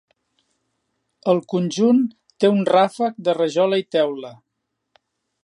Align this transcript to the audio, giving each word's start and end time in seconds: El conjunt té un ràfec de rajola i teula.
El 1.33 1.41
conjunt 1.53 2.01
té 2.45 2.51
un 2.55 2.65
ràfec 2.73 3.21
de 3.29 3.37
rajola 3.41 3.81
i 3.85 3.87
teula. 3.99 4.35